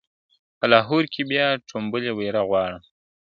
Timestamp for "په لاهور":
0.57-1.03